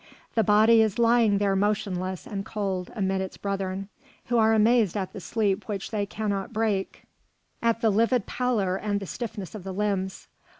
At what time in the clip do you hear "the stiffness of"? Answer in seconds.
8.99-9.63